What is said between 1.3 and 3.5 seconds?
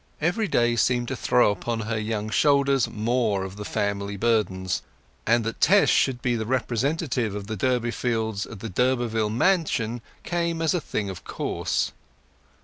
upon her young shoulders more